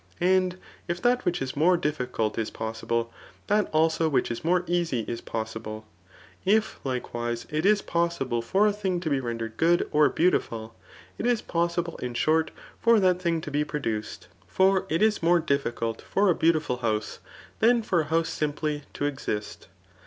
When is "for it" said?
14.47-15.03